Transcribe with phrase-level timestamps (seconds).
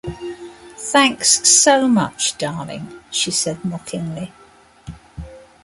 [0.79, 4.31] “Thanks so much, darling,” she said mockingly.